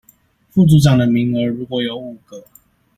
[0.49, 2.43] 副組長的名額如果有五個